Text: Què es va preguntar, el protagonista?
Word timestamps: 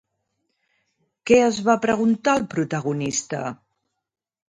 Què 1.31 1.37
es 1.51 1.61
va 1.69 1.77
preguntar, 1.85 2.37
el 2.43 2.49
protagonista? 2.57 3.47